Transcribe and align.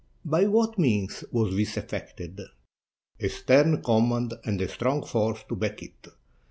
*'By 0.25 0.47
what 0.47 0.79
means 0.79 1.23
was 1.31 1.55
this 1.55 1.77
effected?" 1.77 2.41
"A 3.19 3.27
stern 3.29 3.83
command 3.83 4.33
and 4.45 4.59
a 4.59 4.67
strong 4.67 5.05
force 5.05 5.43
to 5.47 5.55
back 5.55 5.83
it. 5.83 6.07